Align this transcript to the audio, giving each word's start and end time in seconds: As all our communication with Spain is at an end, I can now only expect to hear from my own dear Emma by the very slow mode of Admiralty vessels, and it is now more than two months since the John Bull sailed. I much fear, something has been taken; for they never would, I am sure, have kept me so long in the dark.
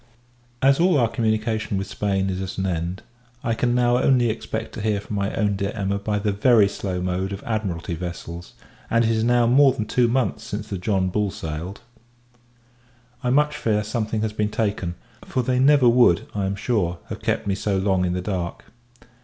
As 0.63 0.79
all 0.79 0.97
our 0.97 1.07
communication 1.07 1.77
with 1.77 1.85
Spain 1.85 2.31
is 2.31 2.41
at 2.41 2.57
an 2.57 2.65
end, 2.65 3.03
I 3.43 3.53
can 3.53 3.75
now 3.75 3.97
only 3.99 4.31
expect 4.31 4.73
to 4.73 4.81
hear 4.81 4.99
from 4.99 5.15
my 5.15 5.31
own 5.35 5.55
dear 5.55 5.69
Emma 5.75 5.99
by 5.99 6.17
the 6.17 6.31
very 6.31 6.67
slow 6.67 6.99
mode 6.99 7.31
of 7.31 7.43
Admiralty 7.43 7.93
vessels, 7.93 8.53
and 8.89 9.05
it 9.05 9.11
is 9.11 9.23
now 9.23 9.45
more 9.45 9.73
than 9.73 9.85
two 9.85 10.07
months 10.07 10.43
since 10.43 10.67
the 10.67 10.79
John 10.79 11.09
Bull 11.09 11.29
sailed. 11.29 11.81
I 13.23 13.29
much 13.29 13.55
fear, 13.55 13.83
something 13.83 14.21
has 14.21 14.33
been 14.33 14.49
taken; 14.49 14.95
for 15.23 15.43
they 15.43 15.59
never 15.59 15.87
would, 15.87 16.25
I 16.33 16.47
am 16.47 16.55
sure, 16.55 16.97
have 17.09 17.21
kept 17.21 17.45
me 17.45 17.53
so 17.53 17.77
long 17.77 18.03
in 18.03 18.13
the 18.13 18.21
dark. 18.23 18.65